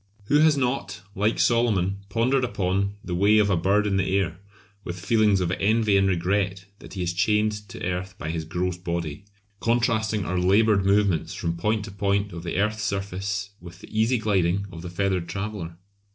Who 0.29 0.39
has 0.39 0.57
not, 0.57 1.01
like 1.13 1.37
Solomon, 1.37 1.97
pondered 2.09 2.43
upon 2.43 2.95
"the 3.03 3.13
way 3.13 3.37
of 3.37 3.51
a 3.51 3.55
bird 3.55 3.85
in 3.85 3.97
the 3.97 4.17
air" 4.17 4.39
with 4.83 4.99
feelings 4.99 5.39
of 5.41 5.51
envy 5.51 5.95
and 5.95 6.07
regret 6.07 6.65
that 6.79 6.95
he 6.95 7.03
is 7.03 7.13
chained 7.13 7.51
to 7.69 7.85
earth 7.85 8.17
by 8.17 8.31
his 8.31 8.43
gross 8.43 8.77
body; 8.77 9.25
contrasting 9.59 10.25
our 10.25 10.39
laboured 10.39 10.83
movements 10.87 11.35
from 11.35 11.55
point 11.55 11.85
to 11.85 11.91
point 11.91 12.33
of 12.33 12.41
the 12.41 12.57
earth's 12.57 12.81
surface 12.81 13.51
with 13.61 13.77
the 13.81 13.95
easy 13.99 14.17
gliding 14.17 14.65
of 14.71 14.81
the 14.81 14.89
feathered 14.89 15.29
traveller? 15.29 15.77